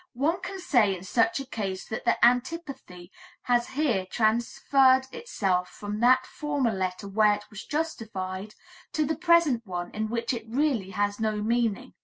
One 0.13 0.41
can 0.41 0.57
say 0.59 0.97
in 0.97 1.03
such 1.03 1.39
a 1.39 1.45
case 1.45 1.85
that 1.87 2.05
the 2.05 2.17
antipathy 2.25 3.11
has 3.43 3.67
here 3.67 4.07
transferred 4.07 5.05
itself 5.11 5.69
from 5.69 5.99
that 5.99 6.25
former 6.25 6.71
letter 6.71 7.07
where 7.07 7.33
it 7.35 7.45
was 7.51 7.63
justified 7.63 8.55
to 8.93 9.05
the 9.05 9.15
present 9.15 9.61
one 9.63 9.91
in 9.91 10.09
which 10.09 10.33
it 10.33 10.47
really 10.49 10.89
has 10.89 11.19
no 11.19 11.35
meaning. 11.43 11.93